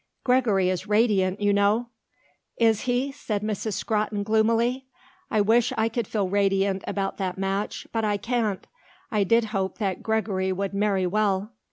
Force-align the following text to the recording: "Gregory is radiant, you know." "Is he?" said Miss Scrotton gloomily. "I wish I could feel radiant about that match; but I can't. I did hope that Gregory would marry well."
"Gregory 0.23 0.67
is 0.69 0.87
radiant, 0.87 1.39
you 1.39 1.53
know." 1.53 1.89
"Is 2.57 2.81
he?" 2.89 3.11
said 3.11 3.43
Miss 3.43 3.59
Scrotton 3.75 4.23
gloomily. 4.23 4.87
"I 5.29 5.41
wish 5.41 5.71
I 5.77 5.89
could 5.89 6.07
feel 6.07 6.27
radiant 6.27 6.83
about 6.87 7.17
that 7.17 7.37
match; 7.37 7.85
but 7.93 8.03
I 8.03 8.17
can't. 8.17 8.65
I 9.11 9.23
did 9.23 9.43
hope 9.53 9.77
that 9.77 10.01
Gregory 10.01 10.51
would 10.51 10.73
marry 10.73 11.05
well." 11.05 11.51